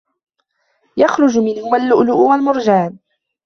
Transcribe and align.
يَخرُجُ 0.97 1.37
مِنهُمَا 1.37 1.77
اللُّؤلُؤُ 1.77 2.17
وَالمَرجانُ 2.17 2.97